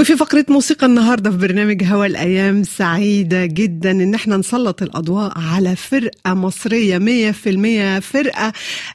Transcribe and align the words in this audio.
وفي 0.00 0.16
فقرة 0.16 0.44
موسيقى 0.48 0.86
النهاردة 0.86 1.30
في 1.30 1.36
برنامج 1.36 1.84
هوا 1.84 2.06
الأيام 2.06 2.62
سعيدة 2.62 3.46
جدا 3.46 3.90
إن 3.90 4.14
إحنا 4.14 4.36
نسلط 4.36 4.82
الأضواء 4.82 5.32
على 5.38 5.76
فرقة 5.76 6.34
مصرية 6.34 6.98
مية 6.98 7.30
في 7.30 7.50
المية 7.50 7.98
فرقة 7.98 8.52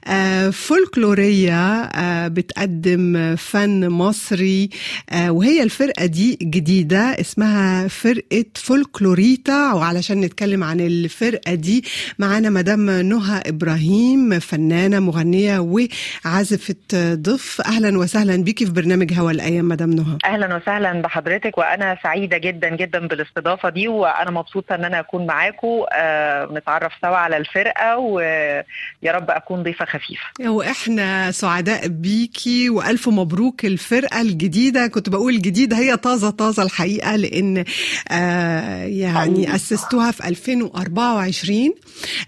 آه، 0.08 0.50
فولكلورية 0.50 1.82
آه، 1.82 2.28
بتقدم 2.28 3.36
فن 3.36 3.90
مصري 3.90 4.70
آه، 5.10 5.32
وهي 5.32 5.64
الفرقة 5.64 6.06
دي 6.06 6.38
جديدة 6.42 7.00
اسمها 7.00 7.88
فرقة 7.88 8.46
فولكلوريتا. 8.56 9.74
وعلشان 9.74 10.22
نتكلم 10.22 10.64
عن 10.64 10.80
الفرقة 10.82 11.54
دي 11.54 11.84
معانا 12.20 12.50
مدام 12.50 12.90
نهى 12.90 13.42
إبراهيم 13.46 14.40
فنانة 14.40 15.00
مغنية 15.00 15.60
وعازفة 15.60 16.76
ضف 17.14 17.62
أهلا 17.66 17.98
وسهلا 17.98 18.36
بيكي 18.36 18.66
في 18.66 18.72
برنامج 18.72 19.14
هوا 19.14 19.32
الأيام 19.32 19.68
مدام 19.68 19.90
نهى. 19.94 20.18
أهلا 20.26 20.56
وسهلا 20.56 20.95
بحضرتك 21.02 21.58
وأنا 21.58 21.98
سعيدة 22.04 22.38
جدا 22.38 22.70
جدا 22.70 23.08
بالاستضافة 23.08 23.70
دي 23.70 23.88
وأنا 23.88 24.32
مبسوطة 24.32 24.76
إن 24.76 24.86
أنا 24.86 25.00
أكون 25.00 25.26
معاكم 25.26 25.86
آه 25.94 26.50
نتعرف 26.52 26.94
سوا 27.02 27.16
على 27.18 27.38
الفرقة 27.38 27.98
ويا 27.98 28.64
رب 29.12 29.32
أكون 29.32 29.64
ضيفة 29.64 29.86
خفيفة. 29.86 30.50
وإحنا 30.52 31.32
سعداء 31.32 31.88
بيكي 31.88 32.70
وألف 32.70 33.10
مبروك 33.10 33.66
الفرقة 33.66 34.22
الجديدة. 34.22 34.88
كنت 34.88 35.10
بقول 35.10 35.42
جديده 35.42 35.78
هي 35.78 35.98
طازة 35.98 36.30
طازة 36.30 36.64
الحقيقة 36.64 37.16
لأن 37.16 37.64
آه 38.12 38.84
يعني 38.86 39.56
أسستوها 39.56 40.12
في 40.12 40.28
2024 40.28 41.74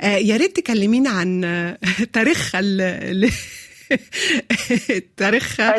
آه 0.01 0.05
يا 0.15 0.37
ريت 0.37 0.55
تكلمينا 0.55 1.09
عن 1.09 1.41
تاريخها 2.13 2.59
ال- 2.59 3.29
تاريخها 5.17 5.75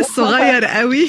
الصغير 0.00 0.64
قوي. 0.64 1.08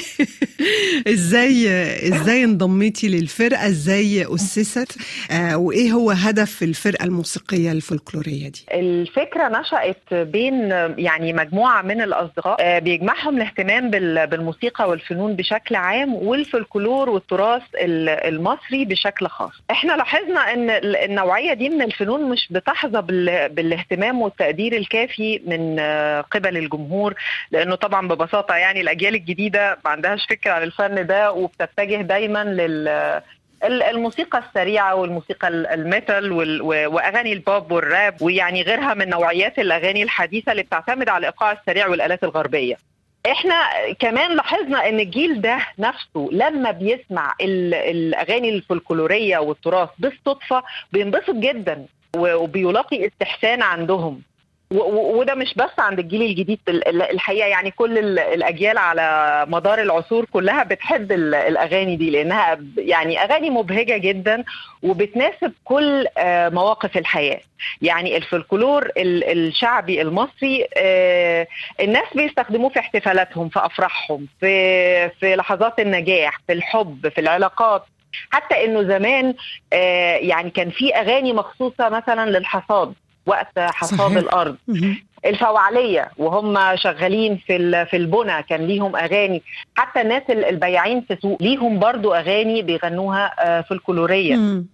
إزاي 1.08 1.68
إزاي 2.08 2.44
انضميتي 2.44 3.08
للفرقة؟ 3.08 3.66
إزاي 3.66 4.34
أسست؟ 4.34 4.98
آه 5.30 5.56
وإيه 5.56 5.92
هو 5.92 6.10
هدف 6.10 6.62
الفرقة 6.62 7.04
الموسيقية 7.04 7.72
الفولكلورية 7.72 8.48
دي؟ 8.48 8.64
الفكرة 8.72 9.60
نشأت 9.60 10.14
بين 10.14 10.54
يعني 10.98 11.32
مجموعة 11.32 11.82
من 11.82 12.02
الأصدقاء 12.02 12.56
آه، 12.60 12.78
بيجمعهم 12.78 13.36
الاهتمام 13.36 13.90
بال- 13.90 14.26
بالموسيقى 14.26 14.88
والفنون 14.88 15.36
بشكل 15.36 15.74
عام 15.74 16.14
والفلكلور 16.14 17.10
والتراث 17.10 17.62
ال- 17.74 18.08
المصري 18.08 18.84
بشكل 18.84 19.26
خاص. 19.26 19.52
إحنا 19.70 19.92
لاحظنا 19.92 20.52
إن 20.52 20.70
ال- 20.70 20.96
النوعية 20.96 21.52
دي 21.54 21.68
من 21.68 21.82
الفنون 21.82 22.30
مش 22.30 22.48
بتحظى 22.50 23.02
بال- 23.02 23.48
بالاهتمام 23.48 24.22
والتقدير 24.22 24.76
الكافي 24.76 25.40
من 25.46 25.78
قبل 26.32 26.56
الجمهور 26.56 27.14
لأنه 27.50 27.74
طبعا 27.74 28.08
ببساطة 28.08 28.54
يعني 28.54 28.80
الأجيال 28.80 29.14
الجديدة 29.14 29.78
ما 29.84 29.90
عندهاش 29.90 30.26
فكرة 30.30 30.52
عن 30.52 30.62
الفن 30.62 31.06
ده 31.06 31.32
وبتتجه 31.32 31.96
دايما 32.02 32.44
لل 32.44 32.88
ال- 33.64 33.82
الموسيقى 33.82 34.38
السريعة 34.38 34.94
والموسيقى 34.94 35.48
ال- 35.48 35.66
ال 35.66 35.77
metal 35.77 36.32
وال- 36.32 36.62
و- 36.62 36.94
وأغاني 36.94 37.32
البوب 37.32 37.72
والراب 37.72 38.22
ويعني 38.22 38.62
غيرها 38.62 38.94
من 38.94 39.08
نوعيات 39.08 39.58
الأغاني 39.58 40.02
الحديثة 40.02 40.52
اللي 40.52 40.62
بتعتمد 40.62 41.08
على 41.08 41.18
الإيقاع 41.18 41.52
السريع 41.52 41.86
والآلات 41.88 42.24
الغربية. 42.24 42.76
إحنا 43.30 43.54
كمان 43.98 44.36
لاحظنا 44.36 44.88
إن 44.88 45.00
الجيل 45.00 45.40
ده 45.40 45.58
نفسه 45.78 46.28
لما 46.32 46.70
بيسمع 46.70 47.34
ال- 47.40 47.74
الأغاني 47.74 48.48
الفلكلوريه 48.48 49.38
والتراث 49.38 49.88
بالصدفة 49.98 50.62
بينبسط 50.92 51.30
جدا 51.34 51.86
وبيلاقي 52.16 53.06
استحسان 53.06 53.62
عندهم. 53.62 54.22
وده 54.80 55.34
مش 55.34 55.54
بس 55.54 55.70
عند 55.78 55.98
الجيل 55.98 56.22
الجديد 56.22 56.58
ال- 56.68 56.88
ال- 56.88 57.02
الحقيقة 57.02 57.46
يعني 57.46 57.70
كل 57.70 57.98
ال- 57.98 58.18
الأجيال 58.18 58.78
على 58.78 59.44
مدار 59.48 59.80
العصور 59.82 60.24
كلها 60.24 60.62
بتحب 60.64 61.12
ال- 61.12 61.34
الأغاني 61.34 61.96
دي 61.96 62.10
لأنها 62.10 62.58
يعني 62.76 63.22
أغاني 63.24 63.50
مبهجة 63.50 63.96
جدا 63.96 64.44
وبتناسب 64.82 65.52
كل 65.64 66.06
آه، 66.18 66.48
مواقف 66.48 66.96
الحياة. 66.96 67.40
يعني 67.82 68.16
الفلكلور 68.16 68.90
ال- 68.96 69.24
الشعبي 69.48 70.02
المصري 70.02 70.66
آه، 70.76 71.46
الناس 71.80 72.06
بيستخدموه 72.14 72.70
في 72.70 72.78
احتفالاتهم 72.78 73.48
في 73.48 73.66
أفراحهم 73.66 74.26
في 74.40 75.08
في 75.08 75.36
لحظات 75.36 75.80
النجاح 75.80 76.38
في 76.46 76.52
الحب 76.52 77.08
في 77.08 77.20
العلاقات. 77.20 77.84
حتى 78.30 78.64
إنه 78.64 78.82
زمان 78.82 79.34
آه، 79.72 80.16
يعني 80.16 80.50
كان 80.50 80.70
في 80.70 80.94
أغاني 80.94 81.32
مخصوصة 81.32 81.88
مثلا 81.88 82.30
للحصاد. 82.30 82.94
وقت 83.26 83.58
حصاد. 83.58 84.16
الأرض. 84.16 84.56
الفوعلية 85.26 86.10
وهم 86.18 86.76
شغالين 86.76 87.36
في 87.46 87.86
في 87.90 87.96
البنى 87.96 88.42
كان 88.42 88.66
ليهم 88.66 88.96
أغاني. 88.96 89.42
حتى 89.76 90.00
الناس 90.00 90.22
ال- 90.30 90.44
البياعين 90.44 91.00
في 91.00 91.16
سوق 91.22 91.42
ليهم 91.42 91.78
برضو 91.78 92.12
أغاني 92.14 92.62
بيغنوها 92.62 93.32
آه، 93.38 93.60
فلكلوريه 93.60 94.36
مم. 94.36 94.66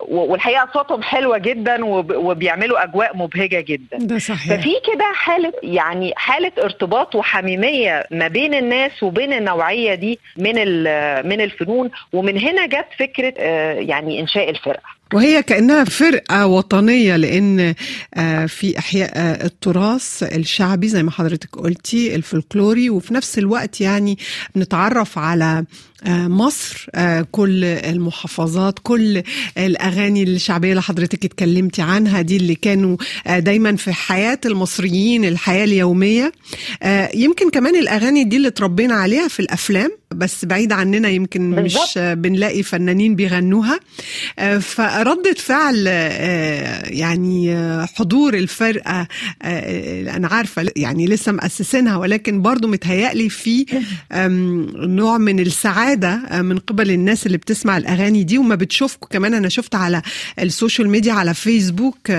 و- 0.00 0.32
والحقيقة 0.32 0.68
صوتهم 0.74 1.02
حلوة 1.02 1.38
جدا 1.38 1.84
وب- 1.84 2.12
وبيعملوا 2.16 2.84
أجواء 2.84 3.16
مبهجة 3.16 3.60
جدا. 3.60 3.98
ده 3.98 4.18
صحيح. 4.18 4.56
ففي 4.60 4.70
كده 4.92 5.04
حالة 5.14 5.52
يعني 5.62 6.12
حالة 6.16 6.52
ارتباط 6.62 7.14
وحميمية 7.14 8.06
ما 8.10 8.28
بين 8.28 8.54
الناس 8.54 9.02
وبين 9.02 9.32
النوعية 9.32 9.94
دي 9.94 10.18
من 10.36 10.54
من 11.28 11.40
الفنون. 11.40 11.90
ومن 12.12 12.38
هنا 12.38 12.66
جت 12.66 12.86
فكرة 12.98 13.34
آه، 13.38 13.72
يعني 13.74 14.20
إنشاء 14.20 14.50
الفرقة. 14.50 14.95
وهي 15.14 15.42
كأنها 15.42 15.84
فرقة 15.84 16.46
وطنية 16.46 17.16
لأن 17.16 17.74
آه، 18.14 18.46
في 18.46 18.78
إحياء 18.78 19.10
آه، 19.14 19.44
التراث 19.46 20.22
الشعبي 20.22 20.88
زي 20.88 21.02
ما 21.02 21.10
حضرتك 21.10 21.56
قلتي 21.56 22.14
الفلكلوري 22.14 22.90
وفي 22.90 23.14
نفس 23.14 23.38
الوقت 23.38 23.80
يعني 23.80 24.18
بنتعرف 24.54 25.18
على 25.18 25.64
آه، 26.04 26.28
مصر 26.28 26.86
كل 27.32 27.64
المحافظات 27.64 28.78
كل 28.82 29.22
الأغاني 29.58 30.22
الشعبية 30.22 30.70
اللي 30.70 30.82
حضرتك 30.82 31.24
اتكلمتي 31.24 31.82
عنها 31.82 32.22
دي 32.22 32.36
اللي 32.36 32.54
كانوا 32.54 32.96
دايما 33.38 33.76
في 33.76 33.92
حياة 33.92 34.40
المصريين 34.46 35.24
الحياة 35.24 35.64
اليومية. 35.64 36.32
يمكن 37.14 37.50
كمان 37.50 37.76
الأغاني 37.76 38.24
دي 38.24 38.36
اللي 38.36 38.48
اتربينا 38.48 38.94
عليها 38.94 39.28
في 39.28 39.40
الأفلام 39.40 39.90
بس 40.14 40.44
بعيد 40.44 40.72
عننا 40.72 41.08
يمكن 41.08 41.50
مش 41.50 41.62
بالظبط. 41.62 41.88
آه، 41.96 42.14
بنلاقي 42.14 42.62
فنانين 42.62 43.14
بيغنوها. 43.16 43.80
آه، 44.38 44.58
فردة 44.58 45.34
فعل 45.36 45.84
آه، 45.88 46.88
يعني 46.88 47.54
آه، 47.54 47.88
حضور 47.94 48.34
الفرقة 48.34 49.08
أنا 49.42 50.28
عارفة 50.28 50.66
يعني 50.76 51.06
لسه 51.06 51.32
مؤسسينها 51.32 51.96
ولكن 51.96 52.42
برضو 52.42 52.68
متهيألي 52.68 53.28
في 53.28 53.66
نوع 54.76 55.18
من 55.18 55.40
السعادة 55.40 56.42
من 56.42 56.58
قبل 56.58 56.90
الناس 56.90 57.26
اللي 57.26 57.38
بتسمع 57.38 57.76
الأغاني 57.76 58.22
دي 58.24 58.38
وما 58.38 58.54
بتشوفكم 58.54 59.06
كمان. 59.10 59.34
أنا 59.34 59.48
شفت 59.48 59.74
على 59.74 60.02
ال 60.38 60.45
social 60.45 60.88
media 60.88 61.12
على 61.12 61.34
فيسبوك 61.34 62.10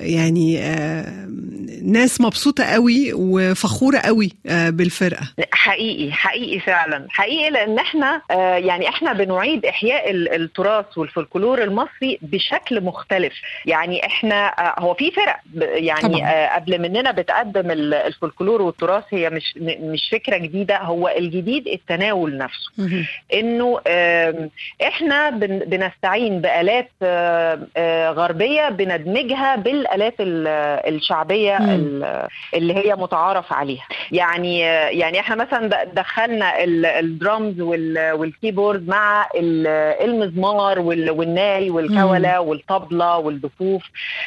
يعني 0.00 0.60
ناس 1.82 2.20
مبسوطة 2.20 2.64
قوي 2.64 3.12
وفخورة 3.12 3.98
قوي 3.98 4.32
بالفرقة. 4.50 5.32
حقيقي 5.52 6.12
حقيقي 6.12 6.60
فعلا. 6.60 6.93
حقيقي 7.10 7.50
لأن 7.50 7.78
إحنا 7.78 8.22
آه 8.30 8.56
يعني 8.56 8.88
إحنا 8.88 9.12
بنعيد 9.12 9.66
إحياء 9.66 10.10
ال- 10.10 10.34
التراث 10.34 10.98
والفلكلور 10.98 11.62
المصري 11.62 12.18
بشكل 12.22 12.80
مختلف. 12.80 13.32
يعني 13.66 14.06
إحنا 14.06 14.46
آه 14.46 14.74
هو 14.80 14.94
في 14.94 15.10
فرق 15.10 15.36
يعني. 15.74 16.26
آه 16.26 16.54
قبل 16.54 16.80
مننا 16.82 17.10
بتقدم 17.10 17.70
ال- 17.70 17.94
الفلكلور 17.94 18.62
والتراث 18.62 19.04
هي 19.10 19.30
مش 19.30 19.54
مش 19.60 20.08
فكرة 20.12 20.36
جديدة. 20.36 20.78
هو 20.78 21.08
الجديد 21.08 21.68
التناول 21.68 22.38
نفسه. 22.38 22.70
إنه 23.34 23.80
إحنا 24.82 25.30
بن- 25.30 25.58
بنستعين 25.58 26.40
بآلات 26.40 26.90
آم، 27.02 27.66
آه، 27.76 28.10
غربية 28.10 28.68
بندمجها 28.68 29.56
بالآلات 29.56 30.14
ال- 30.20 30.48
الشعبية 30.94 31.56
اللي 32.54 32.74
هي 32.74 32.94
متعارف 32.96 33.52
عليها. 33.52 33.86
يعني 34.12 34.66
آه، 34.70 34.88
يعني 34.88 35.20
إحنا 35.20 35.34
مثلا 35.36 35.84
دخلنا 35.84 36.64
ال- 36.64 36.83
الدرامز 36.86 37.60
وال- 37.60 38.12
وال 38.12 38.27
keyboard 38.27 38.88
مع 38.88 39.28
ال- 39.36 39.66
المزمار 40.10 40.78
وال- 40.80 41.10
والناي 41.10 41.70
والكوله 41.70 42.40
والطبلة 42.40 43.18
والدفوف 43.18 43.82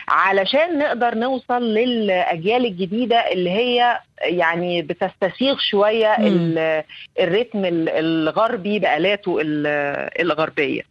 علشان 0.08 0.80
نقدر 0.80 1.16
نوصل 1.16 1.64
للأجيال 1.64 2.66
الجديدة 2.66 3.18
اللي 3.32 3.50
هي 3.50 4.00
يعني 4.22 4.82
بتستسيغ 4.82 5.58
شوية 5.60 6.16
ال 7.20 7.26
rhythm 7.26 7.66
ال- 7.66 7.90
الغربي 7.90 8.80
بآلاته 8.80 9.38
ال- 9.42 9.68
الغربية. 10.22 10.82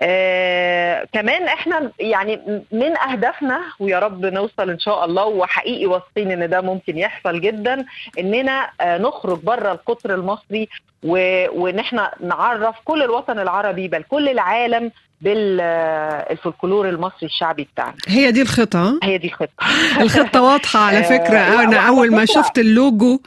آه 0.00 1.06
كمان 1.12 1.42
إحنا 1.44 1.90
يعني 2.00 2.62
من 2.72 2.98
أهدافنا 2.98 3.60
ويا 3.80 3.98
رب 3.98 4.24
نوصل 4.26 4.70
إن 4.70 4.78
شاء 4.78 5.04
الله 5.04 5.24
وحقيقي 5.26 5.86
واثقين 5.86 6.30
إن 6.42 6.48
ده 6.50 6.60
ممكن 6.60 6.98
يحصل 6.98 7.40
جدا 7.40 7.84
إننا 8.18 8.70
آه 8.80 8.98
نخرج 8.98 9.38
بره 9.40 9.72
القطر 9.72 10.14
المصري 10.14 10.68
وإن 11.02 11.78
نعرف 12.20 12.76
كل 12.84 13.02
الوطن 13.02 13.38
العربي 13.38 13.88
بل 13.88 14.02
كل 14.02 14.28
العالم 14.28 14.90
بالفولكلور 15.20 16.88
المصري 16.88 17.26
الشعبي 17.26 17.68
بتاعنا. 17.74 17.94
هي 18.08 18.30
دي 18.32 18.42
الخطة؟ 18.42 18.98
هي 19.02 19.18
دي 19.18 19.26
الخطة. 19.26 19.50
الخطة 20.02 20.42
واضحة 20.42 20.80
على 20.80 21.02
فكرة. 21.14 21.38
أنا 21.38 21.76
أول 21.76 22.10
ما 22.12 22.24
شفت 22.24 22.58
اللوجو 22.58 23.20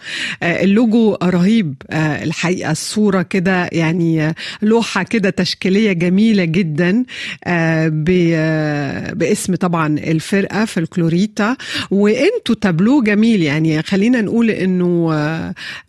آه، 0.43 0.63
اللوجو 0.63 1.17
رهيب. 1.23 1.75
آه، 1.89 2.23
الحقيقة 2.23 2.71
الصورة 2.71 3.21
كده 3.21 3.69
يعني 3.71 4.23
آه، 4.27 4.35
لوحة 4.61 5.03
كده 5.03 5.29
تشكيلية 5.29 5.91
جميلة 5.91 6.43
جدا 6.45 7.05
باسم 9.13 9.55
طبعا 9.55 9.87
الفرقة 9.87 10.65
فولكلوريتا 10.65 11.55
وإنتوا 11.91 12.55
تابلو 12.61 13.01
جميل. 13.01 13.43
يعني 13.43 13.81
خلينا 13.83 14.21
نقول 14.21 14.49
إنه 14.49 15.05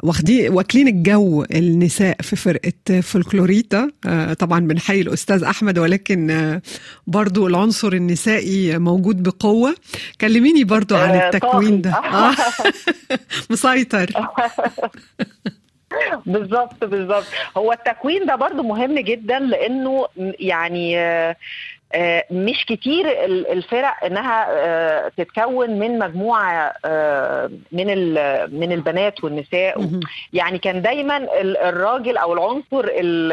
واخدين 0.02 0.52
واكلين 0.52 0.88
الجو 0.88 1.44
النساء 1.54 2.16
في 2.22 2.36
فرقة 2.36 3.00
فولكلوريتا. 3.00 3.90
طبعا 4.38 4.60
بنحيي 4.60 5.00
الأستاذ 5.00 5.42
أحمد 5.44 5.78
ولكن 5.90 6.60
برضو 7.06 7.46
العنصر 7.46 7.92
النسائي 7.92 8.78
موجود 8.78 9.22
بقوة 9.22 9.74
كلميني 10.20 10.64
برضو 10.64 10.96
عن 10.96 11.10
آه، 11.10 11.28
التكوين 11.28 11.82
ده. 11.82 11.90
آه. 11.94 12.34
مسيطر 13.50 14.10
بالظبط 16.26 16.84
بالظبط 16.84 17.26
هو 17.56 17.72
التكوين 17.72 18.26
ده 18.26 18.36
برضو 18.36 18.62
مهم 18.62 18.98
جدا 18.98 19.38
لأنه 19.38 20.06
يعني 20.40 20.98
آه، 20.98 21.36
مش 22.30 22.66
كتير 22.66 23.24
ال- 23.24 23.46
الفرق 23.52 24.04
إنها 24.04 24.46
آه، 24.50 25.08
تتكون 25.16 25.70
من 25.70 25.98
مجموعة 25.98 26.72
آه، 26.84 27.50
من 27.72 27.86
من 28.60 28.72
البنات 28.72 29.24
والنساء. 29.24 29.90
يعني 30.32 30.58
كان 30.58 30.82
دايما 30.82 31.16
ال- 31.16 31.56
الراجل 31.56 32.16
أو 32.16 32.32
العنصر 32.32 32.84
ال- 32.84 33.32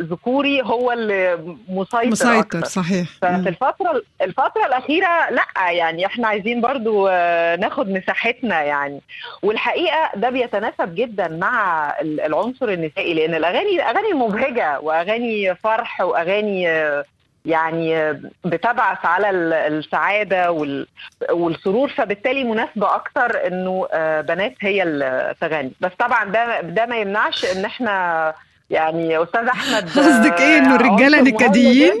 الذكوري 0.00 0.62
هو 0.62 0.92
اللي 0.92 1.38
مسيطر 1.68 2.06
مسيطر. 2.06 2.64
صحيح 2.64 3.08
ففي 3.22 3.32
مم. 3.32 3.48
الفترة 3.48 4.02
الفترة 4.22 4.66
الأخيرة 4.66 5.30
لأ 5.30 5.70
يعني 5.70 6.06
إحنا 6.06 6.28
عايزين 6.28 6.60
برضو 6.60 7.08
آه، 7.10 7.56
ناخد 7.56 7.90
مساحتنا 7.90 8.62
يعني 8.62 9.00
والحقيقة 9.42 10.10
ده 10.16 10.30
بيتناسب 10.30 10.94
جدا 10.94 11.28
مع 11.28 11.88
ال- 12.00 12.20
العنصر 12.20 12.68
النسائي 12.68 13.14
لأن 13.14 13.34
الأغاني 13.34 13.82
أغاني 13.82 14.12
مبهجة 14.12 14.80
وأغاني 14.80 15.54
فرح 15.54 16.00
وأغاني 16.00 16.68
آه، 16.70 17.04
يعني 17.46 17.96
آه، 17.96 18.20
بتبعث 18.44 18.98
على 19.04 19.30
ال- 19.30 19.52
السعادة 19.52 20.50
وال- 20.52 20.86
والسرور. 21.30 21.88
فبالتالي 21.88 22.44
مناسبة 22.44 22.94
أكتر 22.94 23.46
إنه 23.46 23.88
آه، 23.92 24.20
بنات 24.20 24.54
هي 24.60 24.82
اللي 24.82 25.34
تغني 25.40 25.72
بس 25.80 25.90
طبعا 25.98 26.24
ده 26.24 26.60
ده 26.60 26.86
ما 26.86 26.96
يمنعش 26.96 27.44
إن 27.44 27.64
إحنا 27.64 28.34
يعني 28.70 29.22
أستاذ 29.22 29.46
أحمد 29.48 29.88
قصدك؟ 29.98 30.40
إنه 30.40 30.74
الرجالة 30.76 31.18
عنصر 31.18 31.30
مهم 31.32 31.42
نكديين؟ 31.44 32.00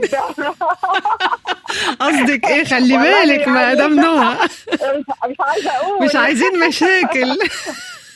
قصدك 2.00 2.46
إيه؟ 2.48 2.64
خلي 2.64 2.96
بالك 3.04 3.48
ما 3.48 3.60
يعني- 3.62 3.74
دام 3.76 3.94
نهى 3.94 4.36
مش 5.28 5.36
عايزة 5.40 5.70
أقول. 5.70 6.04
مش 6.06 6.16
عايزين 6.16 6.68
مشاكل. 6.68 7.36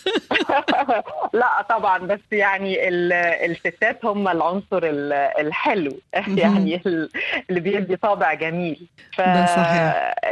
لا 1.32 1.62
طبعا 1.68 1.98
بس 1.98 2.20
يعني 2.32 2.88
ال- 2.88 3.12
الستات 3.50 4.04
هم 4.04 4.28
العنصر 4.28 4.80
ال- 4.82 5.12
الحلو. 5.12 5.92
يعني 6.42 6.80
ال- 6.86 7.10
اللي 7.50 7.60
بيدي 7.60 7.96
طابع 7.96 8.34
جميل. 8.34 8.86
ف. 9.16 9.18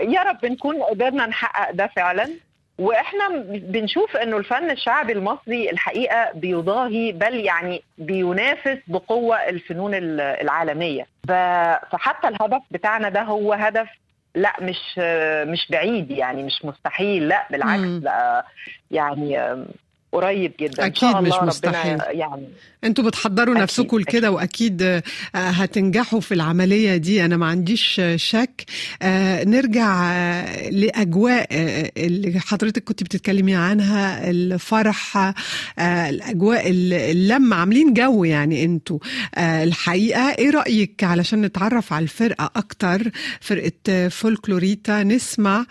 يا 0.03 0.23
رب 0.23 0.47
نكون 0.47 0.83
قدرنا 0.83 1.27
نحقق 1.27 1.71
ده 1.71 1.87
فعلا. 1.97 2.31
وإحنا 2.79 3.29
بنشوف 3.47 4.17
إنه 4.17 4.37
الفن 4.37 4.71
الشعبي 4.71 5.13
المصري 5.13 5.71
الحقيقة 5.71 6.31
بيضاهي 6.35 7.13
بل 7.13 7.35
يعني 7.35 7.83
بينافس 7.99 8.79
بقوة 8.87 9.37
الفنون 9.37 9.95
ال- 9.95 10.21
العالمية. 10.21 11.07
فحتى 11.29 12.29
الهدف 12.29 12.63
بتاعنا 12.71 13.09
ده 13.09 13.23
هو 13.23 13.53
هدف 13.53 13.89
لا 14.34 14.52
مش 14.61 14.99
مش 15.46 15.67
بعيد 15.70 16.11
يعني 16.11 16.43
مش 16.43 16.64
مستحيل 16.64 17.29
لا 17.29 17.46
بالعكس. 17.50 18.02
لا 18.02 18.44
يعني 18.90 19.56
قريب 20.12 20.53
جدا. 20.61 20.82
إن 20.82 20.87
أكيد 20.87 21.00
شاء 21.00 21.11
الله 21.11 21.20
مش 21.29 21.32
ربنا 21.35 21.44
مستحيل. 21.47 21.99
يعني 22.11 22.49
أنتوا 22.85 23.05
بتحضروا 23.05 23.55
نفسكم. 23.55 23.99
لكده 23.99 24.31
وأكيد 24.31 24.82
آه، 24.82 25.03
هتنجحوا 25.35 26.20
في 26.20 26.35
العملية 26.35 26.97
دي. 26.97 27.25
أنا 27.25 27.37
ما 27.37 27.47
عنديش 27.47 28.00
آه، 28.00 28.17
شك. 28.17 28.64
آه، 29.03 29.44
نرجع 29.44 30.12
لأجواء 30.70 31.47
اللي 31.97 32.41
حضرتك 32.41 32.85
كنت 32.85 33.03
بتتكلمي 33.03 33.55
عنها 33.55 34.31
الفرح 34.31 35.32
الأجواء 35.79 36.70
ال- 36.70 36.93
اللمة. 36.93 37.56
عاملين 37.56 37.93
جو 37.94 38.25
يعني 38.25 38.65
أنتوا. 38.65 38.99
الحقيقة 39.38 40.31
إيه 40.38 40.50
رأيك؟ 40.50 41.05
علشان 41.05 41.43
نتعرف 41.43 41.93
على 41.93 42.03
الفرقة 42.03 42.50
أكتر 42.56 43.11
فرقة 43.41 44.08
فولكلوريتا. 44.08 45.03
نسمع 45.03 45.67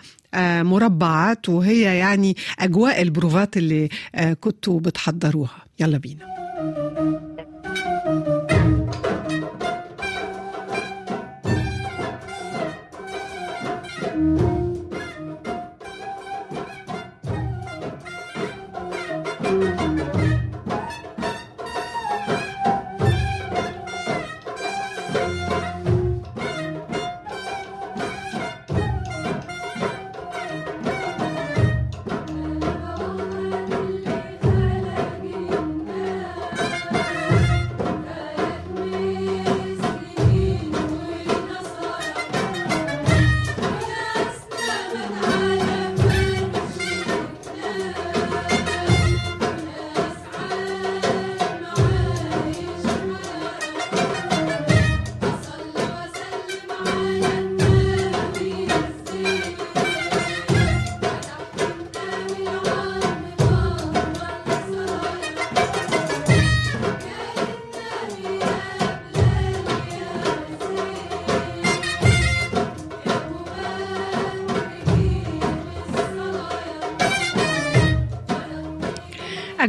مربعات 0.62 1.48
وهي 1.48 1.82
يعني 1.98 2.36
أجواء 2.58 3.02
البروفات 3.02 3.56
اللي 3.56 3.88
آه، 4.14 4.32
كنتوا 4.32 4.80
بتحضروها. 4.80 5.64
يلا 5.80 5.98
بينا. 5.98 6.41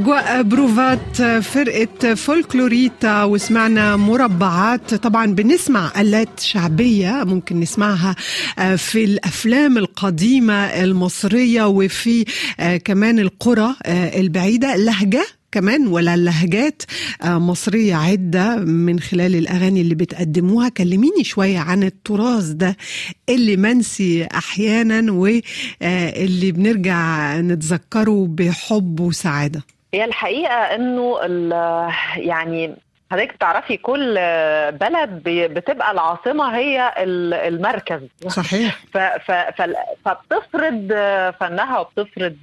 أجواء 0.03 0.43
بروفات 0.43 1.22
فرقة 1.43 2.13
فولكلوريتا 2.13 3.24
وسمعنا 3.24 3.95
مربعات. 3.95 4.93
طبعا 4.93 5.25
بنسمع 5.25 5.91
آلات 6.01 6.39
شعبية 6.39 7.24
ممكن 7.24 7.60
نسمعها 7.60 8.15
في 8.77 9.03
الأفلام 9.03 9.77
القديمة 9.77 10.53
المصرية 10.53 11.67
وفي 11.67 12.25
كمان 12.86 13.19
القرى 13.19 13.75
البعيدة. 13.88 14.75
لهجة 14.75 15.25
كمان 15.51 15.88
ولا 15.88 16.13
اللهجات 16.13 16.83
مصرية 17.25 17.95
عدة 17.95 18.55
من 18.55 19.00
خلال 19.00 19.36
الأغاني 19.36 19.81
اللي 19.81 19.95
بتقدموها. 19.95 20.69
كلميني 20.69 21.24
شوية 21.24 21.60
عن 21.60 21.83
التراث 21.83 22.45
ده 22.45 22.77
اللي 23.29 23.57
منسي 23.57 24.24
أحيانا 24.25 25.12
واللي 25.12 26.51
بنرجع 26.51 27.39
نتذكره 27.39 28.27
بحب 28.29 29.00
وسعادة. 29.00 29.63
هي 29.93 30.05
الحقيقة 30.05 30.53
أنه 30.53 31.19
يعني 32.15 32.75
حضرتك 33.12 33.31
تعرفي 33.31 33.77
كل 33.77 34.13
بلد 34.71 35.21
بتبقى 35.25 35.91
العاصمة 35.91 36.55
هي 36.57 36.93
المركز. 36.97 38.01
صحيح. 38.27 38.79
فبتفرض 40.05 40.88
فنها 41.39 41.79
وبتفرض 41.79 42.38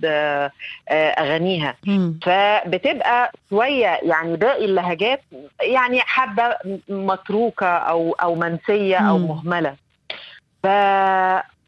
أغانيها. 0.90 1.76
فبتبقى 2.22 3.32
شوية 3.50 3.98
يعني 4.02 4.36
باقي 4.36 4.64
اللهجات 4.64 5.22
يعني 5.60 6.00
حبة 6.00 6.56
متروكة 6.88 7.66
أو 7.66 8.12
أو 8.22 8.34
منسية 8.34 8.96
أو 8.96 9.18
مهملة. 9.18 9.74
ف 10.62 10.66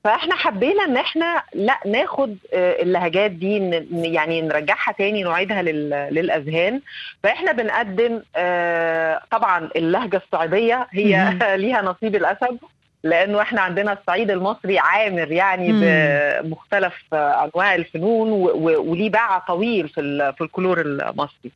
فاحنا 0.04 0.35
حبينا 0.35 0.85
ان 0.85 0.97
إحنا 0.97 1.42
لا 1.54 1.78
ناخد 1.87 2.37
اللهجات 2.54 3.30
دي 3.30 3.56
يعني 3.92 4.42
نرجعها 4.42 4.92
تاني 4.99 5.23
نعيدها 5.23 5.62
للأذهان. 6.11 6.80
فاحنا 7.23 7.52
بنقدم 7.52 8.23
طبعا 9.30 9.68
اللهجة 9.76 10.23
الصعيدية 10.26 10.87
هي 10.90 11.38
ليها 11.62 11.82
نصيب 11.82 12.16
الأسد 12.16 12.59
لأنه 13.04 13.42
إحنا 13.42 13.61
عندنا 13.61 13.92
الصعيد 13.92 14.30
المصري 14.30 14.78
عامر 14.78 15.32
يعني 15.32 15.73
بمختلف 15.73 17.14
أنواع 17.14 17.75
الفنون 17.75 18.32
وليه 18.88 19.11
باع 19.11 19.38
طويل 19.38 19.88
في 19.88 20.00
الفولكلور 20.00 20.80
المصري. 20.80 21.50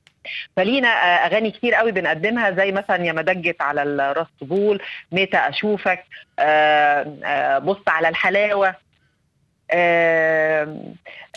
فلينا 0.57 0.89
أغاني 1.27 1.51
كتير 1.51 1.75
قوي 1.75 1.93
بنقدمها 1.93 2.51
زي 2.51 2.73
مثلا 2.73 3.05
يا 3.05 3.13
مدجت 3.13 3.63
على 3.63 3.83
الراس 3.83 4.27
طبول 4.41 4.83
متى 5.13 5.37
أشوفك 5.37 6.05
بص 7.63 7.83
على 7.89 8.09
الحلاوة 8.09 8.75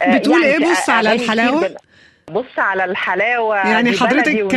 بتقول 0.08 0.44
يعني 0.44 0.66
إيه؟ 0.66 0.72
بص 0.72 0.90
على 0.90 1.12
الحلاوة؟ 1.12 1.76
بص 2.32 2.46
على 2.60 2.86
الحلاوة 2.86 3.56
يعني 3.56 3.98
حضرتك 3.98 4.54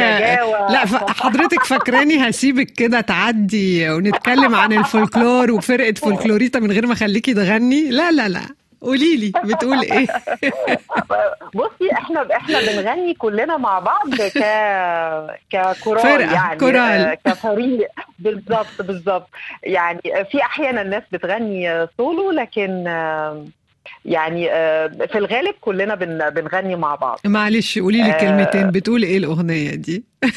لا 0.71 0.87
حضرتك 1.13 1.65
فاكراني 1.65 2.29
هسيبك 2.29 2.71
كده 2.71 3.01
تعدي 3.01 3.91
ونتكلم 3.91 4.55
عن 4.55 4.73
الفولكلور 4.73 5.51
وفرقة 5.53 5.95
فولكلوريتا 5.95 6.59
من 6.59 6.73
غير 6.73 6.87
ما 6.87 6.93
أخليكي 6.93 7.35
تغني؟ 7.35 7.91
لا 7.91 8.11
لا 8.11 8.29
لا. 8.29 8.41
قولي 8.83 9.17
لي 9.17 9.33
بتقول 9.45 9.81
إيه؟ 9.83 10.07
بصي 11.55 11.93
إحنا 11.93 12.37
إحنا 12.37 12.61
بنغني 12.61 13.15
كلنا 13.15 13.57
مع 13.57 13.79
بعض 13.79 14.15
ك 14.15 14.39
ككورال 15.51 16.03
فرقة 16.03 16.33
يعني 16.35 16.59
كورال. 16.59 17.15
كفريق. 17.27 17.89
بالظبط 18.19 18.83
بالظبط 18.83 19.29
يعني 19.63 20.01
في 20.31 20.43
أحيانا 20.43 20.83
الناس 20.83 21.03
بتغني 21.13 21.87
سولو 21.97 22.31
لكن 22.31 22.85
يعني 24.05 24.45
في 25.09 25.19
الغالب 25.19 25.55
كلنا 25.61 25.95
بنغني 26.29 26.77
مع 26.77 26.95
بعض. 26.95 27.19
معلش 27.25 27.79
قولي 27.79 28.03
لي 28.03 28.13
كلمتين. 28.13 28.71
بتقول 28.71 29.03
إيه 29.03 29.19
الأغنية 29.19 29.75
دي؟ 29.75 30.05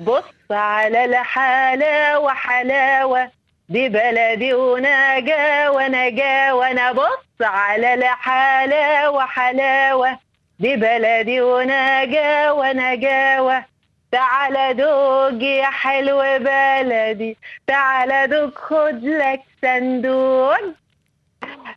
بص 0.00 0.24
على 0.50 1.04
الحلاوه 1.04 2.32
حلاوه 2.34 3.30
دي 3.70 3.88
بلدي 3.88 4.54
ونجا 4.54 5.68
ونجا 5.70 6.52
وأنا 6.52 6.92
بص 6.92 7.28
على 7.42 7.94
الحلاوه 7.94 9.26
حلاوه 9.26 10.18
دي 10.60 10.76
بلدي 10.76 11.40
ونجا 11.40 12.50
ونجاوة 12.50 13.64
تعال 14.12 14.76
دوق 14.76 15.42
يا 15.42 15.64
حلو 15.70 16.18
بلدي 16.38 17.36
تعال 17.66 18.30
دوق 18.30 18.58
خد 18.58 19.04
لك 19.04 19.42
صندوق. 19.62 20.56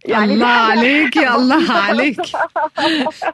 يعني 0.05 0.33
الله 0.33 0.47
عليك 0.47 1.15
يا 1.15 1.35
الله 1.35 1.73
عليك. 1.87 2.21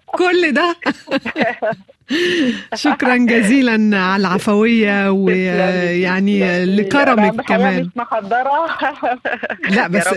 كل 0.05 0.51
ده. 0.53 0.75
شكرا 2.75 3.17
جزيلا 3.17 3.97
على 3.99 4.21
العفوية 4.21 5.09
ويعني 5.23 6.65
لكرمك 6.65 7.41
كمان. 7.41 7.81
مش 7.81 7.87
محضرة. 7.95 8.65
لا 9.75 9.87
بس 9.87 10.07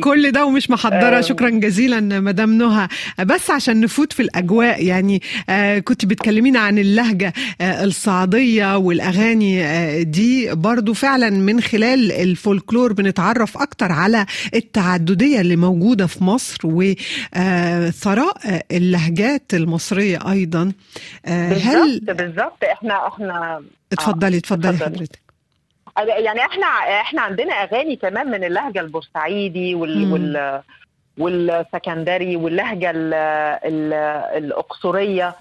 كل 0.00 0.30
ده 0.30 0.44
ومش 0.44 0.70
محضرة. 0.70 1.20
شكرا 1.20 1.50
جزيلا 1.50 2.00
مدام 2.20 2.58
نهى. 2.58 2.88
بس 3.24 3.50
عشان 3.50 3.80
نفوت 3.80 4.12
في 4.12 4.20
الأجواء 4.22 4.84
يعني 4.84 5.22
كنت 5.84 6.04
بتكلمينا 6.04 6.58
عن 6.60 6.78
اللهجة 6.78 7.32
الصعيدية 7.60 8.76
والأغاني 8.76 10.04
دي 10.04 10.54
برضو 10.54 10.94
فعلا 10.94 11.30
من 11.30 11.60
خلال 11.60 12.12
الفولكلور 12.12 12.92
بنتعرف 12.92 13.58
أكتر 13.58 13.92
على 13.92 14.26
التعددية 14.54 15.40
اللي 15.40 15.56
موجودة 15.56 16.06
في 16.06 16.24
مصر 16.24 16.58
وثراء 16.64 18.36
اللهجات 18.72 19.54
المصرية 19.54 20.30
أيضا. 20.30 20.72
هل 21.28 22.00
بالظبط 22.02 22.64
إحنا 22.64 23.08
إحنا 23.08 23.62
اتفضلي 23.92 24.36
اتفضلي 24.38 24.78
حضرتك. 24.78 25.20
يعني 25.98 26.40
إحنا 26.40 26.66
إحنا 27.00 27.20
عندنا 27.22 27.52
أغاني 27.52 27.96
كمان 27.96 28.30
من 28.30 28.44
اللهجة 28.44 28.80
البورسعيدي 28.80 29.74
وال, 29.74 30.12
وال 30.12 30.62
والسكندري 31.18 32.36
واللهجة 32.36 32.90
ال 32.90 33.14
ال 33.64 33.92
الأقصرية. 34.44 35.34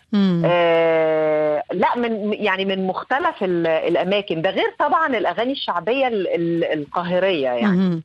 آه 0.46 1.63
لا 1.74 1.98
من 1.98 2.34
يعني 2.34 2.65
من 2.65 2.88
مختلف 2.88 3.44
الأماكن. 3.44 4.42
ده 4.42 4.50
غير 4.50 4.75
طبعا 4.80 5.08
الأغاني 5.18 5.51
الشعبية 5.51 6.08
ال 6.08 6.27
ال 6.27 6.63
القاهرية 6.63 7.50
يعني. 7.50 7.77
مم. 7.77 8.01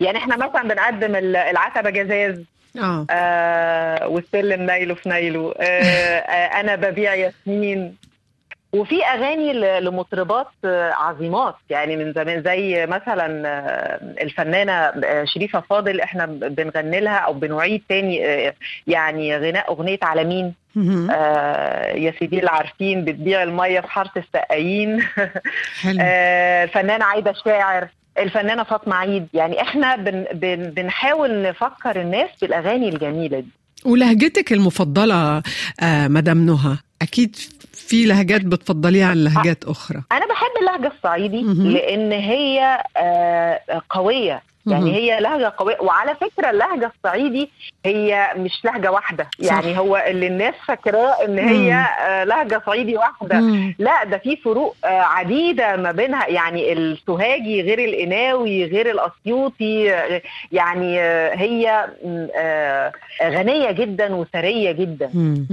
يعني 0.00 0.18
إحنا 0.18 0.36
مثلا 0.36 0.62
بنقدم 0.62 1.16
العتبة 1.16 1.90
جزاز. 1.90 2.44
آه, 2.78 3.06
آه 3.10 4.08
والسلم 4.08 4.62
نايله 4.62 4.94
في 4.94 5.08
نايله. 5.08 5.54
آه 5.60 5.62
آه 6.20 6.60
أنا 6.60 6.76
ببيع 6.76 7.14
ياسمين. 7.14 7.96
وفي 8.72 9.04
أغاني 9.04 9.52
لمطربات 9.80 10.46
عظيمات. 10.92 11.54
يعني 11.70 11.96
من 11.96 12.12
زمان 12.12 12.42
زي 12.42 12.86
مثلا 12.86 13.26
الفنانة 14.22 14.92
شريفة 15.24 15.60
فاضل 15.60 16.00
إحنا 16.00 16.26
بنغني 16.26 17.00
لها 17.00 17.16
أو 17.18 17.32
بنعيد 17.32 17.82
تاني 17.88 18.16
يعني 18.86 19.36
غناء 19.36 19.70
أغنية 19.70 19.98
على 20.02 20.24
مين؟ 20.24 20.54
آه 21.10 21.92
يا 21.96 22.14
سيدي 22.18 22.38
اللي 22.38 22.50
عارفين 22.50 23.04
بتبيع 23.04 23.42
المية 23.42 23.80
في 23.80 23.90
حارة 23.90 24.12
السقايين. 24.16 25.02
آه 26.00 26.64
الفنانة 26.64 27.04
عايدة 27.04 27.30
الشاعر 27.30 27.88
الفنانة 28.18 28.62
فاطمة 28.62 28.96
عيد. 28.96 29.26
يعني 29.34 29.62
إحنا 29.62 29.96
بن 29.96 30.24
بن 30.32 30.70
بنحاول 30.70 31.42
نفكر 31.42 32.00
الناس 32.00 32.30
بالأغاني 32.42 32.88
الجميلة 32.88 33.40
دي. 33.40 33.48
ولهجتك 33.84 34.52
المفضلة 34.52 35.42
آه 35.80 36.08
مدام 36.08 36.46
نهى 36.46 36.76
أكيد 37.02 37.36
في 37.72 38.04
لهجات 38.04 38.44
بتفضليها 38.44 39.06
عن 39.06 39.24
لهجات 39.24 39.64
أخرى. 39.64 40.02
أنا 40.12 40.26
بحب 40.26 40.50
اللهجة 40.60 40.92
الصعيدي 40.96 41.42
لأن 41.72 42.12
هي 42.12 42.84
آه 42.96 43.60
قوية. 43.90 44.42
يعني 44.70 44.94
هي 44.94 45.20
لهجة 45.20 45.52
قوية 45.58 45.76
وعلى 45.80 46.16
فكرة 46.20 46.50
اللهجة 46.50 46.92
الصعيدي 46.96 47.50
هي 47.86 48.30
مش 48.36 48.64
لهجة 48.64 48.92
واحدة. 48.92 49.26
يعني 49.38 49.78
هو 49.78 50.04
اللي 50.08 50.26
الناس 50.26 50.54
فاكراه 50.68 51.24
إن 51.24 51.38
هي 51.38 51.86
لهجة 52.24 52.62
صعيدي 52.66 52.96
واحدة. 52.96 53.40
لا 53.78 54.04
ده 54.04 54.18
في 54.18 54.36
فروق 54.36 54.76
عديدة 54.84 55.76
ما 55.76 55.92
بينها. 55.92 56.26
يعني 56.28 56.72
السوهاجي 56.72 57.62
غير 57.62 57.84
القناوي 57.84 58.64
غير 58.64 58.90
الأسيوطي 58.90 59.84
يعني 60.52 61.00
هي 61.40 61.86
غنية 63.22 63.70
جدا 63.70 64.14
وثرية 64.14 64.72
جدا. 64.72 65.10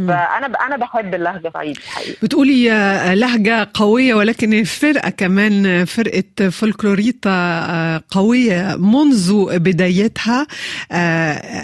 فأنا 0.07 0.45
أنا 0.67 0.77
بحب 0.77 1.15
اللهجة 1.15 1.47
الصعيدي 1.47 1.79
الحقيقة. 1.79 2.17
بتقولي 2.23 2.69
لهجة 3.15 3.69
قوية 3.73 4.13
ولكن 4.13 4.53
الفرقه 4.53 5.09
كمان 5.09 5.85
فرقة 5.85 6.49
فولكلوريتا 6.49 8.01
قوية. 8.11 8.75
منذ 8.79 9.06
بدايتها 9.53 10.47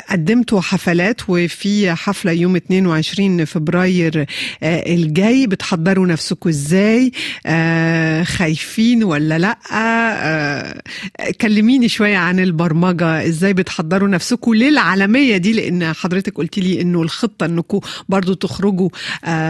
قدمتوا 0.09 0.62
حفلات 0.62 1.21
وفي 1.27 1.93
حفلة 1.93 2.31
يوم 2.31 2.55
22 2.55 3.45
فبراير 3.45 4.25
الجاي. 4.63 5.47
بتحضروا 5.47 6.07
نفسكم 6.07 6.50
إزاي؟ 6.50 7.12
خايفين 8.25 9.03
ولا 9.03 9.39
لأ؟ 9.39 9.57
كلميني 11.41 11.89
شوية 11.89 12.17
عن 12.17 12.39
البرمجة. 12.39 13.27
إزاي 13.27 13.53
بتحضروا 13.53 14.07
نفسكم 14.07 14.53
للعالمية 14.53 15.38
دي؟ 15.38 15.53
لأن 15.53 15.93
حضرتك 15.93 16.38
قلت 16.38 16.59
لي 16.59 16.81
إنه 16.81 17.01
الخطة 17.01 17.45
إنكم 17.45 17.79
برضو 18.09 18.33
تخرجوا 18.33 18.89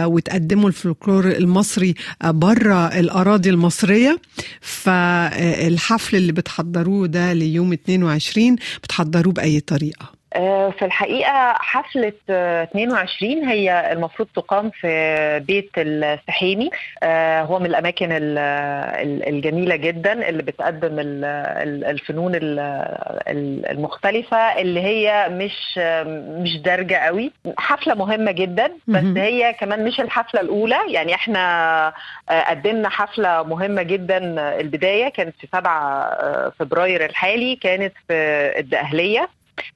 وتقدموا 0.04 0.68
الفلكلور 0.68 1.30
المصري 1.30 1.94
بره 2.24 2.86
الأراضي 2.86 3.50
المصرية. 3.50 4.18
فالحفل 4.60 6.16
اللي 6.16 6.32
بتحضروه 6.32 7.06
ده 7.06 7.32
ليوم 7.32 7.72
22 7.74 8.56
بتحضروه 8.82 9.32
بأي 9.32 9.60
طريقة؟ 9.60 10.23
في 10.78 10.82
الحقيقة 10.82 11.52
حفلة 11.52 12.12
22 12.30 13.44
هي 13.44 13.92
المفروض 13.92 14.28
تقام 14.36 14.70
في 14.70 15.40
بيت 15.46 15.70
السحيمي. 15.78 16.70
هو 17.48 17.58
من 17.58 17.66
الأماكن 17.66 18.08
الجميلة 19.28 19.76
جدا 19.76 20.28
اللي 20.28 20.42
بتقدم 20.42 20.96
الفنون 20.98 22.32
المختلفة 23.70 24.36
اللي 24.36 24.80
هي 24.80 25.28
مش 25.30 25.78
مش 26.42 26.56
دارجة 26.56 26.94
قوي. 26.94 27.32
حفلة 27.58 27.94
مهمة 27.94 28.32
جدا 28.32 28.72
بس 28.88 29.04
هي 29.16 29.52
كمان 29.52 29.84
مش 29.84 30.00
الحفلة 30.00 30.40
الأولى. 30.40 30.78
يعني 30.88 31.14
إحنا 31.14 31.92
قدمنا 32.48 32.88
حفلة 32.88 33.42
مهمة 33.42 33.82
جدا 33.82 34.18
البداية 34.60 35.08
كانت 35.08 35.34
في 35.40 35.46
7 35.52 36.50
فبراير 36.50 37.04
الحالي 37.04 37.56
كانت 37.56 37.92
في 38.08 38.14
الدقهلية. 38.58 39.28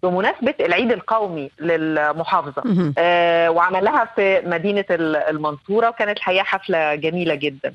بمناسبة 0.02 0.54
العيد 0.60 0.92
القومي 0.92 1.50
للمحافظة 1.60 2.62
آه 2.98 3.50
وعملها 3.50 4.04
في 4.16 4.42
مدينة 4.46 4.84
المنصورة 4.90 5.88
وكانت 5.88 6.18
الحقيقة 6.18 6.44
حفلة 6.44 6.94
جميلة 6.94 7.34
جدا. 7.34 7.74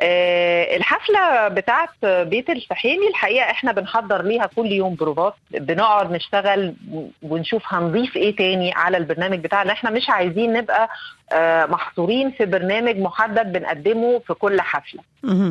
آه 0.00 0.76
الحفلة 0.76 1.48
بتاعت 1.48 1.88
بيت 2.04 2.50
الفحيمي 2.50 3.08
الحقيقة 3.08 3.50
إحنا 3.50 3.72
بنحضر 3.72 4.22
ليها 4.22 4.46
كل 4.56 4.66
يوم 4.72 4.94
بروفات 4.94 5.34
بنقعد 5.50 6.12
نشتغل 6.12 6.74
ونشوف 7.22 7.62
هنضيف 7.66 8.16
إيه 8.16 8.36
تاني 8.36 8.72
على 8.72 8.96
البرنامج 8.96 9.38
بتاعنا. 9.38 9.72
إحنا 9.72 9.90
مش 9.90 10.10
عايزين 10.10 10.52
نبقى 10.52 10.88
آه 11.32 11.66
محصورين 11.66 12.30
في 12.30 12.46
برنامج 12.46 12.96
محدد 12.98 13.52
بنقدمه 13.52 14.18
في 14.26 14.34
كل 14.34 14.60
حفلة. 14.60 15.00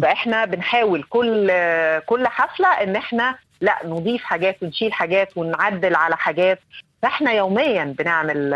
فإحنا 0.02 0.46
بنحاول 0.46 1.04
كل 1.04 1.52
كل 2.06 2.28
حفلة 2.28 2.68
إن 2.68 2.96
إحنا 2.96 3.36
لا 3.62 3.76
نضيف 3.86 4.24
حاجات 4.24 4.64
ونشيل 4.64 4.94
حاجات 4.94 5.38
ونعدل 5.38 5.96
على 5.96 6.18
حاجات. 6.18 6.60
فإحنا 7.02 7.32
يوميا 7.32 7.96
بنعمل 8.00 8.50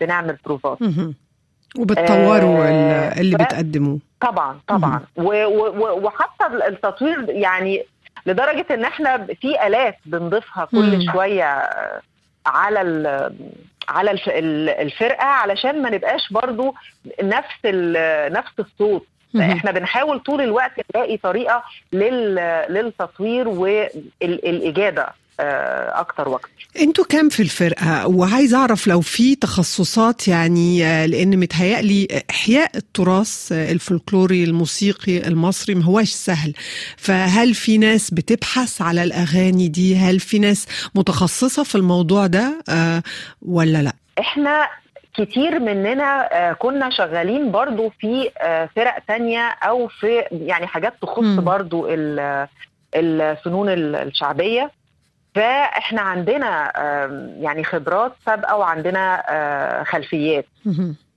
بنعمل 0.00 0.36
بروفات. 0.44 0.78
وبتطوروا 1.78 2.64
آه 2.64 3.20
اللي 3.20 3.36
بتقدموه. 3.36 3.98
طبعا 4.20 4.60
طبعا. 4.68 5.00
وحتى 5.16 6.46
التطوير 6.46 7.24
يعني 7.28 7.86
لدرجة 8.26 8.66
إن 8.70 8.84
إحنا 8.84 9.26
في 9.40 9.66
آلات 9.66 9.96
بنضيفها 10.06 10.64
كل 10.64 10.96
مم. 10.96 11.12
شوية 11.12 11.70
على 12.46 12.80
على 13.88 14.10
الفرقة 14.82 15.24
علشان 15.24 15.82
ما 15.82 15.90
نبقاش 15.90 16.32
برضو 16.32 16.74
نفس 17.22 17.64
نفس 18.30 18.52
الصوت. 18.58 19.06
إحنا 19.40 19.70
بنحاول 19.70 20.20
طول 20.20 20.40
الوقت 20.40 20.72
نلاقي 20.96 21.16
طريقة 21.16 21.62
للتطوير 22.68 23.48
والاجاده 23.48 25.08
أكتر 25.40 26.28
وقت 26.28 26.50
أنتوا 26.80 27.04
كام 27.04 27.28
في 27.28 27.40
الفرقة؟ 27.40 28.06
وعايز 28.06 28.54
أعرف 28.54 28.86
لو 28.86 29.00
في 29.00 29.34
تخصصات 29.34 30.28
يعني 30.28 30.78
لأن 31.06 31.36
متهيألي 31.38 32.08
إحياء 32.30 32.70
التراث 32.76 33.52
الفلكلوري 33.52 34.44
الموسيقي 34.44 35.18
المصري 35.28 35.74
ما 35.74 35.84
هواش 35.84 36.08
سهل. 36.10 36.52
فهل 36.96 37.54
في 37.54 37.78
ناس 37.78 38.10
بتبحث 38.10 38.82
على 38.82 39.02
الأغاني 39.04 39.68
دي؟ 39.68 39.96
هل 39.96 40.20
في 40.20 40.38
ناس 40.38 40.66
متخصصة 40.94 41.62
في 41.62 41.74
الموضوع 41.74 42.26
ده 42.26 42.62
ولا 43.42 43.82
لا؟ 43.82 43.92
إحنا 44.20 44.66
كتير 45.14 45.60
مننا 45.60 46.52
كنا 46.52 46.90
شغالين 46.90 47.50
برضو 47.50 47.88
في 47.88 48.30
فرق 48.76 48.98
تانية 49.08 49.48
أو 49.48 49.88
في 49.88 50.24
يعني 50.32 50.66
حاجات 50.66 50.94
تخص 51.02 51.24
برضو 51.38 51.88
الفنون 52.94 53.68
الشعبية. 53.68 54.70
فإحنا 55.34 56.00
عندنا 56.00 56.72
يعني 57.40 57.64
خبرات 57.64 58.12
سابقة 58.26 58.56
وعندنا 58.56 59.84
خلفيات. 59.86 60.46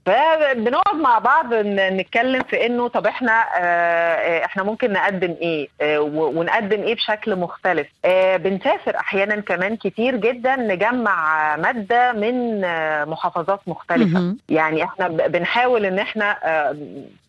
فبنقعد 0.06 0.96
مع 0.96 1.20
بعض 1.20 1.54
نتكلم 1.54 2.42
في 2.44 2.66
انه 2.66 2.88
طب 2.88 3.08
إحنا 3.08 3.32
إحنا 4.46 4.64
ممكن 4.64 4.94
نقدم 4.94 5.36
إيه 5.42 5.68
ونقدم 6.10 6.82
إيه 6.84 6.96
بشكل 6.96 7.36
مختلف. 7.36 7.88
بنسافر 8.36 8.96
أحيانا 8.98 9.36
كمان 9.36 9.76
كتير 9.76 10.16
جدا 10.16 10.56
نجمع 10.56 11.56
مادة 11.56 12.12
من 12.14 12.62
محافظات 13.10 13.60
مختلفة. 13.68 14.20
يعني 14.50 14.84
إحنا 14.84 15.08
بنحاول 15.08 15.86
ان 15.86 16.00
إحنا 16.00 16.38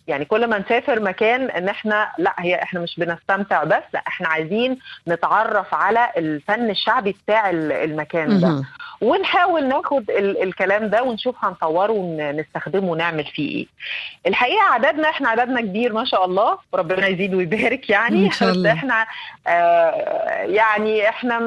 يعني 0.08 0.24
كل 0.24 0.46
ما 0.46 0.58
نسافر 0.58 1.00
مكان 1.00 1.50
ان 1.50 1.68
إحنا 1.68 2.08
لا 2.18 2.34
هي 2.38 2.62
إحنا 2.62 2.80
مش 2.80 2.96
بنستمتع 3.00 3.64
بس 3.64 3.82
لا 3.94 4.02
إحنا 4.08 4.28
عايزين 4.28 4.78
نتعرف 5.08 5.74
على 5.74 6.08
الفن 6.16 6.70
الشعبي 6.70 7.16
بتاع 7.24 7.50
المكان 7.50 8.40
ده. 8.40 8.62
ونحاول 9.00 9.68
ناخد 9.68 10.10
ال 10.10 10.42
الكلام 10.42 10.86
ده 10.88 11.02
ونشوف 11.02 11.36
هنطوره 11.44 11.92
ونستخدمه 11.92 12.90
ونعمل 12.90 13.24
فيه 13.24 13.56
إيه 13.56 13.66
الحقيقة 14.26 14.62
عددنا 14.62 15.08
إحنا 15.10 15.28
عددنا 15.28 15.60
كبير 15.60 15.92
ما 15.92 16.04
شاء 16.04 16.24
الله 16.24 16.58
وربنا 16.72 17.06
يزيد 17.06 17.34
ويبارك 17.34 17.90
يعني 17.90 18.24
إن 18.26 18.30
شاء 18.30 18.50
الله. 18.50 18.70
بس 18.72 18.76
إحنا 18.78 19.06
آه 19.46 19.90
يعني 20.42 21.08
إحنا 21.08 21.38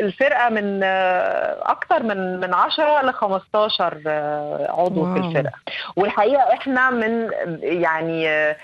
الفرقة 0.00 0.48
من 0.48 0.80
آه 0.84 1.58
أكتر 1.62 2.02
من 2.02 2.40
من 2.40 2.54
10 2.54 3.02
ل 3.02 3.12
15 3.14 4.02
آه 4.06 4.66
عضو 4.78 5.04
واو. 5.04 5.14
في 5.14 5.20
الفرقة 5.20 5.52
والحقيقة 5.96 6.42
إحنا 6.52 6.90
من 6.90 7.30
يعني 7.62 8.28
آه 8.28 8.56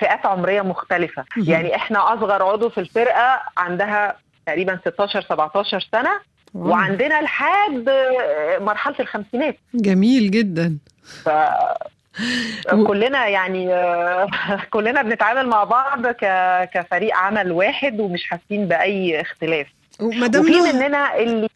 فئات 0.00 0.26
عمرية 0.26 0.62
مختلفة. 0.62 1.24
يعني 1.36 1.76
إحنا 1.76 2.14
أصغر 2.14 2.42
عضو 2.42 2.68
في 2.68 2.78
الفرقة 2.80 3.40
عندها 3.56 4.16
تقريبا 4.46 4.78
16 4.86 5.22
17 5.22 5.88
سنة. 5.92 6.31
وعندنا 6.54 7.22
لحد 7.22 7.90
مرحلة 8.60 8.94
الخمسينات. 9.00 9.56
جميل 9.74 10.30
جدا. 10.30 10.78
ف 11.24 11.28
كلنا 12.86 13.26
يعني 13.26 13.68
كلنا 14.70 15.02
بنتعامل 15.02 15.46
مع 15.48 15.64
بعض 15.64 16.06
كفريق 16.66 17.16
عمل 17.16 17.52
واحد 17.52 18.00
ومش 18.00 18.24
حاسين 18.24 18.68
بأي 18.68 19.20
اختلاف. 19.20 19.66
ومدام 20.02 20.42
وفي 20.42 20.60
مننا 20.72 21.16
اللي 21.18 21.48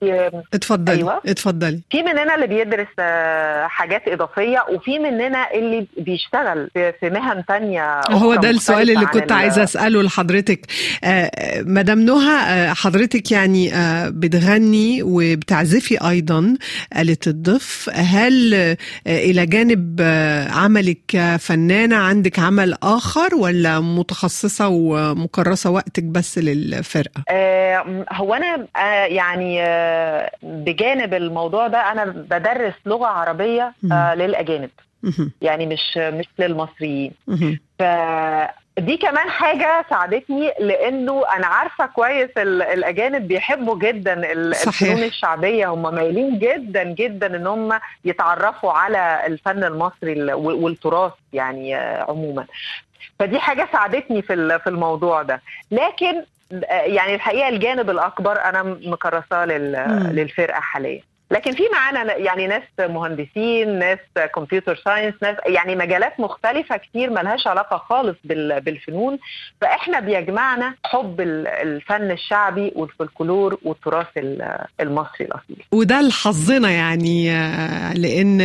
اتفضلي 0.54 0.96
أيوة. 0.96 1.20
اتفضلي. 1.26 1.80
في 1.90 2.02
مننا 2.02 2.34
اللي 2.34 2.46
بيدرس 2.46 2.86
آه، 2.98 3.66
حاجات 3.66 4.08
إضافية 4.08 4.64
وفي 4.72 4.98
مننا 4.98 5.50
اللي 5.54 5.86
بيشتغل 5.98 6.70
في 6.74 7.10
مهن 7.10 7.44
تانية 7.48 8.00
هو 8.10 8.34
ده 8.34 8.50
السؤال 8.50 8.90
اللي 8.90 9.06
كنت 9.06 9.32
عايزة 9.32 9.62
أسأله 9.62 10.02
لحضرتك. 10.02 10.60
آه، 11.04 11.30
مدام 11.62 12.00
نهى 12.00 12.36
آه، 12.48 12.72
حضرتك 12.72 13.32
يعني 13.32 13.70
بتغني 14.10 15.02
وبتعزفي 15.02 16.08
أيضا 16.08 16.54
آلة 16.98 17.16
الضف 17.26 17.90
هل 17.94 18.54
إلى 19.06 19.46
جانب 19.46 20.00
عملك 20.50 20.98
كفنانه 21.08 21.96
عندك 21.96 22.38
عمل 22.38 22.74
آخر 22.82 23.34
ولا 23.34 23.80
متخصصة 23.80 24.68
ومكرسة 24.68 25.70
وقتك 25.70 26.02
بس 26.02 26.38
للفرقة؟ 26.38 27.24
هو 28.12 28.34
أنا 28.36 28.66
آه، 28.76 29.04
يعني 29.04 29.62
آه، 29.62 30.30
بجانب 30.42 31.14
الموضوع 31.14 31.66
ده 31.68 31.92
أنا 31.92 32.04
بدرس 32.04 32.74
لغة 32.86 33.06
عربية 33.06 33.72
آه، 33.92 34.14
للأجانب. 34.14 34.70
يعني 35.42 35.66
مش 35.66 35.96
مش 35.96 36.26
للمصريين. 36.38 37.12
فدي 37.78 38.96
كمان 38.96 39.30
حاجة 39.30 39.84
ساعدتني 39.90 40.52
لأنه 40.60 41.22
أنا 41.36 41.46
عارفة 41.46 41.86
كويس 41.86 42.30
ال- 42.38 42.62
الأجانب 42.62 43.28
بيحبوا 43.28 43.78
جدا. 43.78 44.32
الفنون 44.32 45.02
الشعبية 45.02 45.66
هم 45.66 45.94
مايلين 45.94 46.38
جدا 46.38 46.82
جدا 46.84 47.36
إن 47.36 47.46
هم 47.46 47.78
يتعرفوا 48.04 48.72
على 48.72 49.22
الفن 49.26 49.64
المصري 49.64 50.12
ال- 50.12 50.32
وال- 50.32 50.54
والتراث 50.56 51.12
يعني 51.32 51.74
عموما 51.74 52.46
فدي 53.18 53.38
حاجة 53.38 53.68
ساعدتني 53.72 54.22
في 54.22 54.58
في 54.58 54.66
الموضوع 54.70 55.22
ده 55.22 55.42
لكن 55.70 56.22
يعني 56.70 57.14
الحقيقة 57.14 57.48
الجانب 57.48 57.90
الأكبر 57.90 58.40
أنا 58.44 58.62
مكرساه 58.62 59.44
لل- 59.44 59.88
مم. 59.88 60.06
للفرقة 60.06 60.60
حاليا 60.60 61.02
لكن 61.30 61.52
في 61.52 61.62
معانا 61.72 62.16
يعني 62.16 62.46
ناس 62.46 62.62
مهندسين 62.80 63.78
ناس 63.78 63.98
كمبيوتر 64.34 64.76
ساينس 64.84 65.14
ناس 65.22 65.36
يعني 65.46 65.76
مجالات 65.76 66.20
مختلفة 66.20 66.76
كتير 66.76 67.10
ملهاش 67.10 67.46
علاقة 67.46 67.76
خالص 67.76 68.16
بال- 68.24 68.60
بالفنون. 68.60 69.18
فإحنا 69.60 70.00
بيجمعنا 70.00 70.74
حب 70.84 71.20
ال- 71.20 71.46
الفن 71.46 72.10
الشعبي 72.10 72.72
والفلكلور 72.74 73.58
والتراث 73.62 74.06
ال- 74.16 74.58
المصري 74.80 75.20
الأصيل. 75.26 75.56
وده 75.72 76.00
لحظنا 76.00 76.70
يعني 76.70 77.30
لأن 77.94 78.40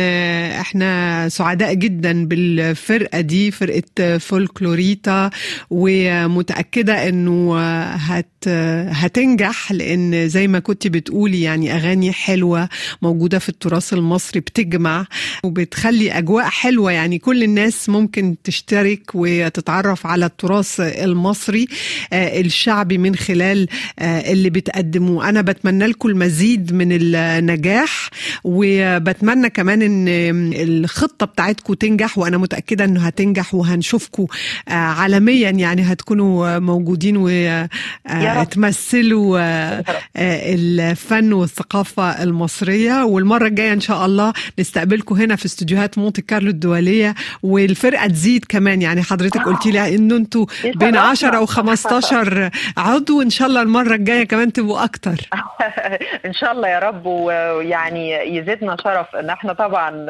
إحنا 0.60 1.28
سعداء 1.28 1.74
جدا 1.74 2.24
بالفرقة 2.26 3.20
دي 3.20 3.50
فرقة 3.50 4.18
فولكلوريتا 4.18 5.30
ومتأكدة 5.70 7.08
إنه 7.08 7.58
هت 7.94 8.26
هتنجح 8.88 9.72
لأن 9.72 10.28
زي 10.28 10.48
ما 10.48 10.58
كنت 10.58 10.86
بتقولي 10.86 11.42
يعني 11.42 11.74
أغاني 11.76 12.12
حلوة 12.12 12.68
موجودة 13.02 13.38
في 13.38 13.48
التراث 13.48 13.92
المصري 13.92 14.40
بتجمع 14.40 15.06
وبتخلي 15.44 16.12
أجواء 16.12 16.44
حلوة 16.44 16.92
يعني 16.92 17.18
كل 17.18 17.42
الناس 17.42 17.88
ممكن 17.88 18.36
تشترك 18.44 19.00
وتتعرف 19.14 20.06
على 20.06 20.26
التراث 20.26 20.80
المصري 20.80 21.66
آه، 22.12 22.40
الشعبي 22.40 22.98
من 22.98 23.16
خلال 23.16 23.68
آه، 23.98 24.32
اللي 24.32 24.50
بتقدموه 24.50 25.28
أنا 25.28 25.40
بتمنى 25.40 25.86
لكم 25.86 26.08
المزيد 26.08 26.72
من 26.72 26.88
النجاح 26.92 28.10
وبتمنى 28.44 29.50
كمان 29.50 29.82
إن 29.82 30.08
الخطة 30.56 31.26
بتاعتكم 31.26 31.74
تنجح 31.74 32.18
وأنا 32.18 32.38
متأكدة 32.38 32.84
إنه 32.84 33.00
هتنجح 33.00 33.54
وهنشوفكم 33.54 34.26
آه، 34.68 34.72
عالميا 34.72 35.50
يعني 35.50 35.82
هتكونوا 35.82 36.58
موجودين. 36.58 37.16
وتمثلوا. 38.42 39.38
الفن 40.16 41.32
والثقافة 41.32 42.22
المصرية 42.22 42.61
المصرية 42.62 43.04
والمرة 43.04 43.46
الجاية 43.46 43.72
إن 43.72 43.80
شاء 43.80 44.06
الله 44.06 44.32
نستقبلكم 44.58 45.14
هنا 45.14 45.36
في 45.36 45.46
استوديوهات 45.46 45.98
مونتي 45.98 46.22
كارلو 46.22 46.50
الدولية 46.50 47.14
والفرقة 47.42 48.06
تزيد 48.06 48.44
كمان. 48.44 48.82
يعني 48.82 49.02
حضرتك 49.02 49.40
قلتي 49.42 49.70
لي 49.70 49.94
انه 49.94 50.16
أنتوا 50.16 50.46
بين 50.64 50.96
10 50.96 51.46
و15 51.46 52.50
عضو 52.76 53.22
إن 53.22 53.30
شاء 53.30 53.48
الله 53.48 53.62
المرة 53.62 53.94
الجاية 53.94 54.24
كمان 54.24 54.52
تبقوا 54.52 54.84
أكتر. 54.84 55.14
إن 56.26 56.32
شاء 56.32 56.52
الله 56.52 56.68
يا 56.68 56.78
رب 56.78 57.06
ويعني 57.06 58.36
يزيدنا 58.36 58.76
شرف 58.84 59.16
إن 59.16 59.30
إحنا 59.30 59.52
طبعا 59.52 60.06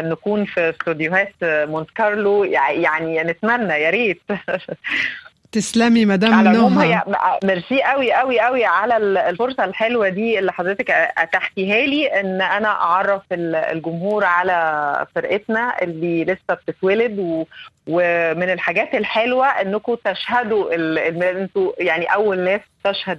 نكون 0.00 0.44
في 0.44 0.70
استوديوهات 0.70 1.34
مونت 1.42 1.90
كارلو. 1.90 2.44
يعني 2.44 3.22
نتمنى 3.22 3.72
يا 3.72 3.90
ريت. 3.90 4.22
تسلمي 5.52 6.04
مدام 6.04 6.34
نهى. 6.68 7.02
ميرسي 7.44 7.82
قوي 7.82 8.12
قوي 8.12 8.40
قوي 8.40 8.64
على 8.64 8.96
الفرصة 8.96 9.64
الحلوة 9.64 10.08
دي 10.08 10.38
اللي 10.38 10.52
حضرتك 10.52 10.90
اتحتيها 10.90 11.86
لي 11.86 12.20
إن 12.20 12.40
أنا 12.42 12.68
أعرف 12.68 13.22
الجمهور 13.32 14.24
على 14.24 15.06
فرقتنا 15.14 15.82
اللي 15.82 16.24
لسه 16.24 16.54
بتتولد 16.54 17.18
و 17.18 17.44
ومن 17.86 18.50
الحاجات 18.50 18.94
الحلوة 18.94 19.46
إنكم 19.46 19.96
تشهدوا 20.04 20.74
أنتوا 21.30 21.72
يعني 21.78 22.04
أول 22.04 22.40
ناس 22.40 22.60
تشهد 22.84 23.18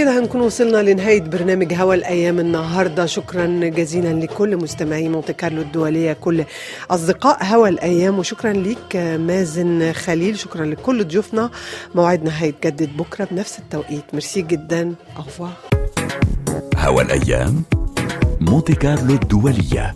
وبكده 0.00 0.18
هنكون 0.18 0.40
وصلنا 0.40 0.82
لنهاية 0.82 1.20
برنامج 1.20 1.74
هوا 1.74 1.94
الأيام 1.94 2.40
النهاردة. 2.40 3.06
شكرا 3.06 3.46
جزيلا 3.68 4.20
لكل 4.20 4.56
مستمعي 4.56 5.08
مونتي 5.08 5.32
كارلو 5.32 5.62
الدولية 5.62 6.12
كل 6.12 6.44
أصدقاء 6.90 7.44
هوا 7.44 7.68
الأيام 7.68 8.18
وشكرا 8.18 8.52
ليك 8.52 8.96
مازن 8.96 9.92
خليل 9.92 10.38
شكرا 10.38 10.64
لكل 10.66 11.04
ضيوفنا. 11.04 11.50
موعدنا 11.94 12.42
هيتجدد 12.42 12.96
بكرة 12.96 13.28
بنفس 13.30 13.58
التوقيت. 13.58 14.04
ميرسي 14.12 14.42
جدا. 14.42 14.94
أغفوار 15.16 15.52
هوا 16.76 17.02
الأيام 17.02 17.62
مونتي 18.40 18.74
كارلو 18.74 19.14
الدولية. 19.14 19.94